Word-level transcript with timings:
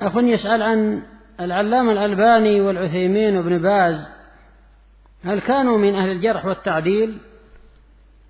أخ 0.00 0.16
يسأل 0.16 0.62
عن 0.62 1.02
العلامة 1.40 1.92
الألباني 1.92 2.60
والعثيمين 2.60 3.36
وابن 3.36 3.58
باز. 3.58 4.06
هل 5.24 5.40
كانوا 5.40 5.78
من 5.78 5.94
أهل 5.94 6.10
الجرح 6.10 6.46
والتعديل؟ 6.46 7.18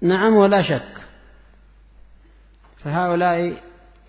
نعم 0.01 0.35
ولا 0.35 0.63
شك. 0.63 1.01
فهؤلاء 2.85 3.57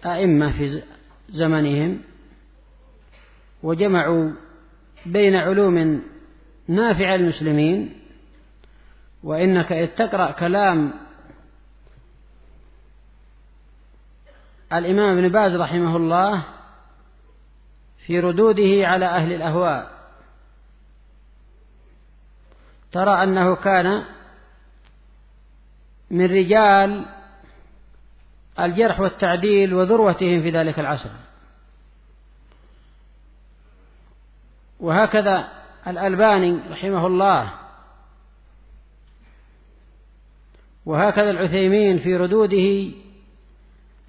أئمة 0.06 0.52
في 0.52 0.82
زمنهم 1.30 2.02
وجمعوا 3.64 4.32
بين 5.06 5.36
علوم 5.36 6.02
نافعة 6.68 7.16
للمسلمين 7.16 7.94
وإنك 9.24 9.72
إذ 9.72 9.88
تقرأ 9.88 10.32
كلام 10.32 10.94
الإمام 14.74 15.18
ابن 15.18 15.28
باز 15.28 15.56
رحمه 15.56 15.98
الله 15.98 16.44
في 18.12 18.20
ردوده 18.20 18.88
على 18.88 19.06
أهل 19.06 19.34
الأهواء. 19.34 19.92
ترى 22.92 23.24
أنه 23.24 23.56
كان 23.56 24.04
من 26.12 26.26
رجال 26.26 27.06
الجرح 28.60 29.00
والتعديل 29.00 29.74
وذروتهم 29.74 30.42
في 30.42 30.50
ذلك 30.50 30.80
العصر. 30.80 31.10
وهكذا 34.80 35.48
الألباني 35.88 36.60
رحمه 36.72 37.08
الله 37.08 37.54
وهكذا 40.86 41.30
العثيمين 41.30 42.00
في 42.00 42.16
ردوده 42.18 42.92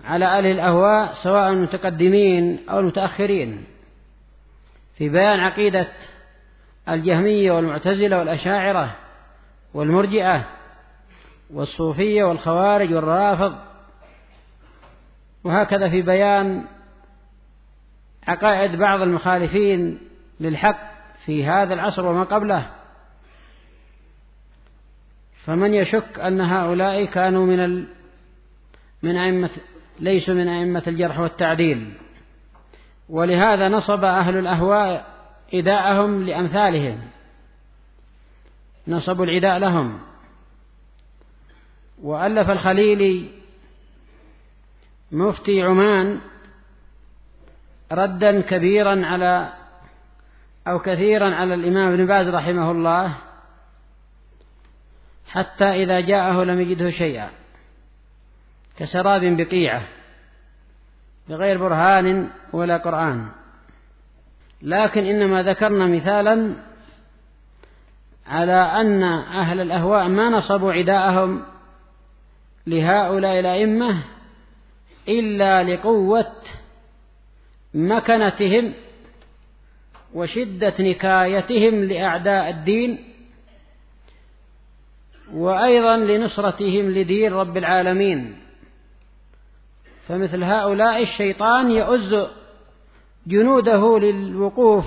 على 0.04 0.24
أهل 0.24 0.46
الأهواء 0.46 1.14
سواء 1.22 1.52
المتقدمين 1.52 2.68
أو 2.70 2.78
المتأخرين 2.78 3.71
في 5.02 5.08
بيان 5.08 5.40
عقيدة 5.40 5.88
الجهمية 6.88 7.52
والمعتزلة 7.52 8.18
والأشاعرة 8.18 8.96
والمرجئة 9.74 10.48
والصوفية 11.50 12.24
والخوارج 12.24 12.94
والرافض 12.94 13.58
وهكذا 15.44 15.88
في 15.90 16.02
بيان 16.02 16.64
عقائد 18.28 18.78
بعض 18.78 19.02
المخالفين 19.02 19.98
للحق 20.40 20.78
في 21.24 21.44
هذا 21.44 21.74
العصر 21.74 22.06
وما 22.06 22.24
قبله. 22.24 22.70
فمن 25.44 25.74
يشك 25.74 26.18
أن 26.18 26.40
هؤلاء 26.40 27.04
كانوا 27.04 27.46
من 27.46 27.60
ال... 27.60 27.86
من 29.02 29.16
أئمة 29.16 29.50
ليسوا 30.00 30.34
من 30.34 30.48
أئمة 30.48 30.82
الجرح 30.86 31.18
والتعديل. 31.18 31.92
ولهذا 33.12 33.68
نصب 33.68 34.04
أهل 34.04 34.36
الأهواء 34.38 35.06
عداءهم 35.54 36.22
لأمثالهم. 36.22 37.00
نصبوا 38.88 39.24
العداء 39.24 39.58
لهم. 39.58 40.00
وألف 42.02 42.50
الخليلي 42.50 43.28
مفتي 45.12 45.62
عمان 45.62 46.20
ردا 47.92 48.40
كبيرا 48.40 49.06
على 49.06 49.52
أو 50.66 50.78
كثيرا 50.78 51.34
على 51.34 51.54
الإمام 51.54 51.92
ابن 51.92 52.06
باز 52.06 52.28
رحمه 52.28 52.70
الله 52.70 53.14
حتى 55.28 55.64
إذا 55.64 56.00
جاءه 56.00 56.44
لم 56.44 56.60
يجده 56.60 56.90
شيئا 56.90 57.30
كسراب 58.76 59.36
بقيعة. 59.36 59.82
بغير 61.32 61.58
برهان 61.58 62.28
ولا 62.52 62.76
قرآن. 62.76 63.28
لكن 64.62 65.04
إنما 65.04 65.42
ذكرنا 65.42 65.86
مثالا 65.86 66.54
على 68.26 68.52
أن 68.52 69.02
أهل 69.02 69.60
الأهواء 69.60 70.08
ما 70.08 70.28
نصبوا 70.28 70.72
عداءهم 70.72 71.42
لهؤلاء 72.66 73.40
الأئمة 73.40 74.02
إلا 75.08 75.62
لقوة 75.62 76.32
مكنتهم 77.74 78.72
وشدة 80.14 80.74
نكايتهم 80.80 81.84
لأعداء 81.84 82.50
الدين 82.50 82.98
وأيضا 85.32 85.96
لنصرتهم 85.96 86.90
لدين 86.90 87.32
رب 87.32 87.56
العالمين. 87.56 88.36
فمثل 90.12 90.44
هؤلاء 90.44 91.02
الشيطان 91.02 91.70
يؤز 91.70 92.26
جنوده 93.26 93.98
للوقوف 93.98 94.84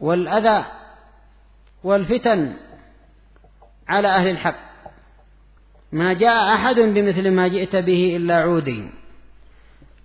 والأذى 0.00 0.64
والفتن 1.84 2.56
على 3.88 4.08
أهل 4.08 4.28
الحق. 4.28 4.56
ما 5.92 6.12
جاء 6.12 6.54
أحد 6.54 6.74
بمثل 6.74 7.30
ما 7.30 7.48
جئت 7.48 7.76
به 7.76 8.16
إلا 8.16 8.34
عودي. 8.34 8.90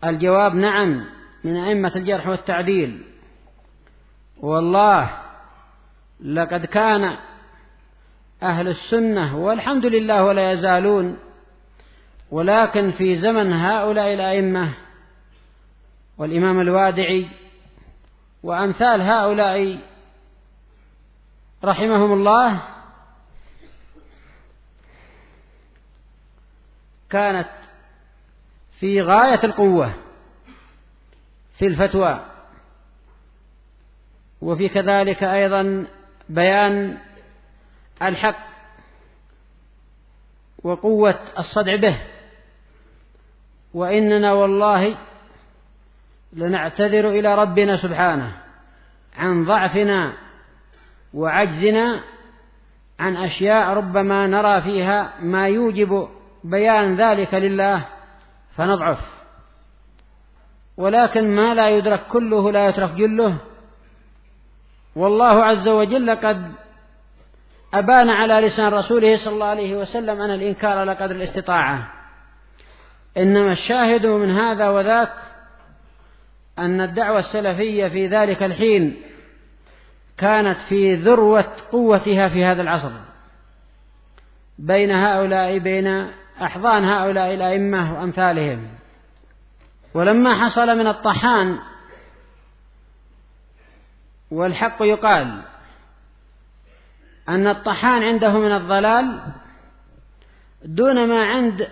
الجواب 0.04 0.56
نعم 0.56 1.06
من 1.44 1.56
أئمة 1.56 1.92
الجرح 1.96 2.28
والتعديل. 2.28 3.04
والله 4.38 5.10
لقد 6.24 6.66
كان 6.66 7.18
أهل 8.44 8.68
السنة 8.68 9.38
والحمد 9.38 9.86
لله 9.86 10.24
ولا 10.24 10.52
يزالون 10.52 11.18
ولكن 12.32 12.92
في 12.92 13.16
زمن 13.16 13.54
هؤلاء 13.54 14.14
الأئمة 14.14 14.74
والإمام 16.18 16.60
الوادعي 16.60 17.28
وأمثال 18.44 19.02
هؤلاء 19.02 19.80
رحمهم 21.64 22.14
الله 22.14 22.62
كانت 27.10 27.50
في 28.80 29.02
غاية 29.02 29.40
القوة 29.44 29.94
في 31.58 31.68
الفتوى 31.68 32.26
وفي 34.42 34.70
كذلك 34.70 35.24
أيضا 35.24 35.88
بيان 36.30 36.98
الحق 38.02 38.46
وقوة 40.64 41.20
الصدع 41.40 41.76
به. 41.76 42.15
وإننا 43.76 44.34
والله 44.34 44.98
لنعتذر 46.34 47.10
إلى 47.10 47.36
ربنا 47.36 47.78
سبحانه 47.78 48.32
عن 49.18 49.46
ضعفنا 49.46 50.14
وعجزنا 51.14 52.04
عن 53.00 53.18
أشياء 53.18 53.74
ربما 53.74 54.28
نرى 54.28 54.62
فيها 54.62 55.14
ما 55.20 55.48
يوجب 55.48 56.08
بيان 56.44 56.96
ذلك 56.96 57.34
لله 57.34 57.86
فنضعف. 58.56 59.00
ولكن 60.78 61.36
ما 61.36 61.54
لا 61.54 61.70
يدرك 61.70 62.08
كله 62.08 62.52
لا 62.52 62.68
يترك 62.70 62.92
جله. 62.92 63.38
والله 64.96 65.44
عز 65.44 65.68
وجل 65.68 66.16
قد 66.16 66.52
أبان 67.74 68.10
على 68.10 68.48
لسان 68.48 68.74
رسوله 68.74 69.16
صلى 69.16 69.34
الله 69.34 69.46
عليه 69.46 69.76
وسلم 69.78 70.22
أن 70.22 70.30
الإنكار 70.30 70.78
على 70.78 70.94
قدر 70.94 71.16
الاستطاعة. 71.16 71.95
إنما 73.18 73.52
الشاهد 73.52 74.06
من 74.06 74.32
هذا 74.32 74.70
وذاك 74.70 75.14
أن 76.60 76.82
الدعوة 76.82 77.20
السلفية 77.20 77.88
في 77.88 78.08
ذلك 78.08 78.44
الحين 78.44 79.02
كانت 80.18 80.58
في 80.70 80.96
ذروة 80.96 81.54
قوتها 81.72 82.28
في 82.28 82.46
هذا 82.46 82.62
العصر 82.62 82.92
بين 84.60 84.92
هؤلاء 84.92 85.58
بين 85.58 85.88
أحضان 86.42 86.84
هؤلاء 86.84 87.34
الأئمة 87.34 87.94
وأمثالهم. 87.94 88.68
ولما 89.94 90.46
حصل 90.46 90.68
من 90.68 90.88
الطحان 90.88 91.60
والحق 94.32 94.82
يقال 94.82 95.42
أن 97.30 97.48
الطحان 97.48 98.04
عنده 98.04 98.40
من 98.40 98.52
الضلال 98.52 99.20
دون 100.66 101.08
ما 101.08 101.26
عند 101.26 101.68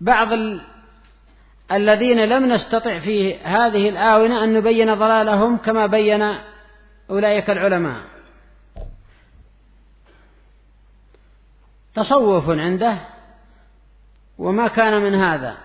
بعض 0.00 0.32
ال... 0.32 0.60
الذين 1.72 2.24
لم 2.24 2.52
نستطع 2.52 2.98
في 2.98 3.38
هذه 3.38 3.88
الآونة 3.88 4.44
أن 4.44 4.54
نبين 4.54 4.94
ضلالهم 4.94 5.56
كما 5.56 5.86
بين 5.86 6.38
أولئك 7.10 7.50
العلماء. 7.50 8.00
تصوف 11.94 12.50
عنده 12.50 12.98
وما 14.38 14.68
كان 14.68 15.02
من 15.02 15.14
هذا. 15.14 15.56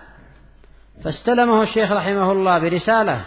فاستلمه 1.04 1.62
الشيخ 1.62 1.92
رحمه 1.92 2.32
الله 2.32 2.58
برسالة 2.58 3.24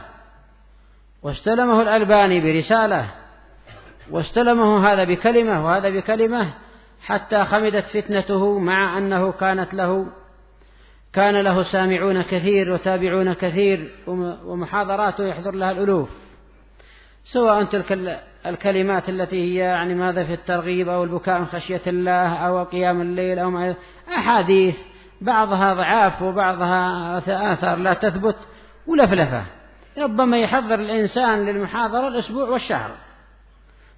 واستلمه 1.23 1.81
الألباني 1.81 2.39
برسالة 2.41 3.09
واستلمه 4.11 4.91
هذا 4.91 5.03
بكلمة 5.03 5.65
وهذا 5.65 5.89
بكلمة 5.89 6.53
حتى 7.01 7.43
خمدت 7.43 7.85
فتنته 7.85 8.59
مع 8.59 8.97
أنه 8.97 9.31
كانت 9.31 9.73
له 9.73 10.07
كان 11.15 11.41
له 11.41 11.63
سامعون 11.63 12.21
كثير 12.21 12.71
وتابعون 12.71 13.33
كثير 13.33 13.91
ومحاضراته 14.45 15.27
يحضر 15.27 15.51
لها 15.51 15.71
الألوف. 15.71 16.09
سواء 17.23 17.63
تلك 17.63 18.19
الكلمات 18.45 19.09
التي 19.09 19.35
هي 19.35 19.55
يعني 19.55 19.95
ماذا 19.95 20.23
في 20.23 20.33
الترغيب 20.33 20.89
أو 20.89 21.03
البكاء 21.03 21.39
من 21.39 21.45
خشية 21.45 21.81
الله 21.87 22.35
أو 22.35 22.63
قيام 22.63 23.01
الليل 23.01 23.39
أو 23.39 23.73
أحاديث 24.17 24.77
بعضها 25.21 25.73
ضعاف 25.73 26.21
وبعضها 26.21 27.17
آثار 27.53 27.75
لا 27.75 27.93
تثبت 27.93 28.35
ولفلفة. 28.87 29.45
ربما 29.97 30.37
يحضر 30.37 30.79
الإنسان 30.79 31.45
للمحاضرة 31.45 32.07
الأسبوع 32.07 32.49
والشهر. 32.49 32.91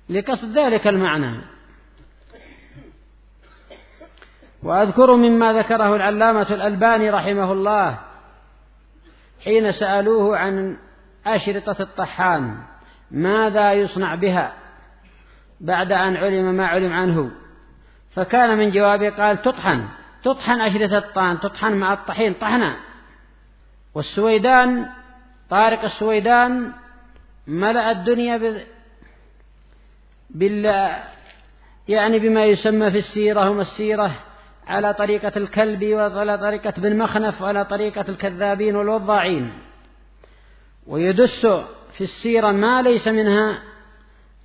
لقصد 0.10 0.58
ذلك 0.58 0.88
المعنى. 0.88 1.57
وأذكر 4.68 5.16
مما 5.16 5.54
ذكره 5.54 5.96
العلامة 5.96 6.48
الألباني 6.52 7.10
رحمه 7.10 7.52
الله 7.52 7.98
حين 9.44 9.72
سألوه 9.72 10.38
عن 10.38 10.78
أشرطة 11.26 11.82
الطحان 11.82 12.58
ماذا 13.12 13.74
يصنع 13.74 14.16
بها؟ 14.16 14.54
بعد 15.60 15.92
أن 15.92 16.18
علم 16.18 16.54
ما 16.54 16.68
علم 16.68 16.94
عنه. 16.94 17.32
فكان 18.12 18.58
من 18.58 18.72
جوابه 18.72 19.10
قال 19.10 19.42
تطحن 19.42 19.88
تطحن 20.24 20.62
أشرطة 20.62 20.98
الطعن 20.98 21.40
تطحن 21.40 21.74
مع 21.74 21.94
الطحين 21.94 22.34
طحنا. 22.34 22.78
والسويدان 23.96 24.90
طارق 25.50 25.84
السويدان 25.84 26.72
ملأ 27.48 27.92
الدنيا 27.92 28.66
بال 30.30 30.66
يعني 31.88 32.20
بما 32.20 32.46
يسمى 32.46 32.92
في 32.92 32.98
السيرة 32.98 33.52
هم 33.52 33.60
السيرة 33.60 34.16
على 34.68 34.94
طريقة 34.94 35.32
الكلب 35.38 35.86
وعلى 35.86 36.38
طريقة 36.38 36.74
بن 36.78 36.98
مخنف 36.98 37.42
وعلى 37.42 37.66
طريقة 37.66 38.06
الكذابين 38.10 38.76
والوضاعين. 38.76 39.54
ويدس 40.88 41.46
في 41.92 42.04
السيرة 42.04 42.52
ما 42.52 42.82
ليس 42.82 43.08
منها 43.08 43.60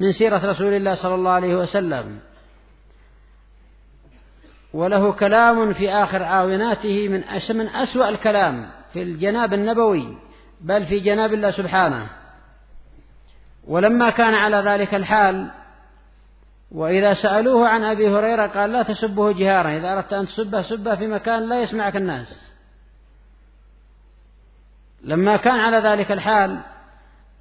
من 0.01 0.13
سيرة 0.13 0.47
رسول 0.51 0.75
الله 0.75 0.95
صلى 0.95 1.15
الله 1.15 1.31
عليه 1.31 1.57
وسلم. 1.57 2.19
وله 4.75 5.13
كلام 5.13 5.73
في 5.73 5.91
آخر 5.91 6.25
آوناته 6.25 7.09
من 7.09 7.25
من 7.57 7.69
أسوأ 7.69 8.09
الكلام 8.09 8.71
في 8.93 9.03
الجناب 9.03 9.55
النبوي 9.55 10.17
بل 10.61 10.87
في 10.87 11.01
جناب 11.01 11.33
الله 11.33 11.51
سبحانه. 11.51 12.07
ولما 13.69 14.11
كان 14.11 14.35
على 14.35 14.57
ذلك 14.57 14.95
الحال 14.95 15.51
وإذا 16.75 17.15
سألوه 17.15 17.69
عن 17.69 17.85
أبي 17.85 18.09
هريرة 18.09 18.47
قال 18.47 18.73
لا 18.73 18.83
تسبه 18.83 19.33
جهارا 19.33 19.77
إذا 19.77 19.93
أردت 19.93 20.13
أن 20.13 20.27
تسبه 20.27 20.63
سبه 20.63 20.95
في 20.95 21.07
مكان 21.07 21.49
لا 21.49 21.61
يسمعك 21.61 21.97
الناس. 21.97 22.53
لما 25.05 25.37
كان 25.37 25.55
على 25.55 25.89
ذلك 25.89 26.13
الحال 26.13 26.61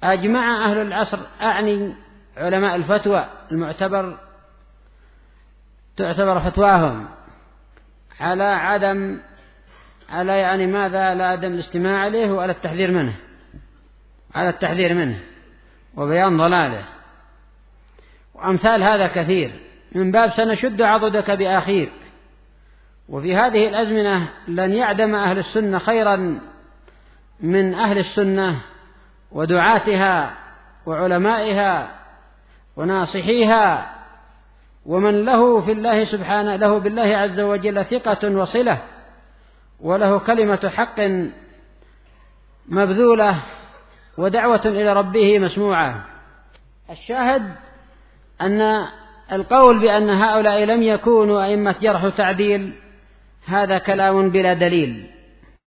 أجمع 0.02 0.64
أهل 0.64 0.78
العصر 0.78 1.18
أعني 1.42 1.94
علماء 2.36 2.76
الفتوى 2.76 3.26
المعتبر 3.52 4.18
تعتبر 5.96 6.40
فتواهم 6.40 7.08
على 8.20 8.44
عدم 8.44 9.20
على 10.08 10.38
يعني 10.38 10.66
ماذا؟ 10.66 11.04
على 11.04 11.22
عدم 11.22 11.52
الاستماع 11.52 11.98
عليه 11.98 12.32
وعلى 12.32 12.52
التحذير 12.52 12.90
منه 12.90 13.14
على 14.34 14.48
التحذير 14.48 14.94
منه 14.94 15.18
وبيان 15.96 16.36
ضلاله. 16.36 16.84
وأمثال 18.34 18.82
هذا 18.82 19.06
كثير. 19.06 19.50
من 19.94 20.10
باب 20.10 20.30
سنشد 20.30 20.82
عضدك 20.82 21.30
بأخيك. 21.30 21.92
وفي 23.08 23.36
هذه 23.36 23.68
الأزمنة 23.68 24.28
لن 24.48 24.72
يعدم 24.72 25.14
أهل 25.14 25.38
السنة 25.38 25.78
خيرا 25.78 26.40
من 27.40 27.74
أهل 27.74 27.98
السنة 27.98 28.60
ودعاتها 29.32 30.34
وعلمائها 30.86 31.90
وناصحيها 32.76 33.92
ومن 34.86 35.24
له 35.24 35.60
في 35.60 35.72
الله 35.72 36.04
سبحانه 36.04 36.56
له 36.56 36.78
بالله 36.78 37.16
عز 37.16 37.40
وجل 37.40 37.84
ثقة 37.84 38.36
وصلة 38.36 38.78
وله 39.80 40.18
كلمة 40.18 40.68
حق 40.76 41.00
مبذولة 42.68 43.38
ودعوة 44.18 44.62
إلى 44.64 44.92
ربه 44.92 45.38
مسموعة. 45.38 46.04
الشاهد 46.90 47.54
أن 48.40 48.86
القول 49.32 49.78
بأن 49.78 50.10
هؤلاء 50.10 50.64
لم 50.64 50.82
يكونوا 50.82 51.44
أئمة 51.44 51.74
جرح 51.82 52.08
تعديل 52.16 52.72
هذا 53.46 53.78
كلام 53.78 54.30
بلا 54.30 54.54
دليل. 54.54 55.06